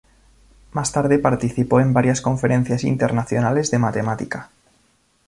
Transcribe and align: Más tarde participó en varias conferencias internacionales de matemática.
Más 0.71 0.91
tarde 0.91 1.19
participó 1.19 1.79
en 1.79 1.93
varias 1.93 2.21
conferencias 2.21 2.83
internacionales 2.85 3.69
de 3.69 3.77
matemática. 3.77 4.49